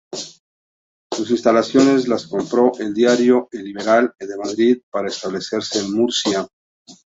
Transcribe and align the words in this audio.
Sus 1.13 1.29
instalaciones 1.29 2.07
las 2.07 2.25
compró 2.25 2.71
el 2.79 2.91
diario 2.91 3.47
"El 3.51 3.65
Liberal" 3.65 4.11
de 4.19 4.35
Madrid, 4.35 4.81
para 4.91 5.09
establecerse 5.09 5.77
en 5.77 5.93
Murcia. 5.93 6.47